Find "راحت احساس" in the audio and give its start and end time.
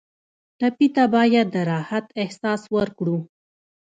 1.71-2.61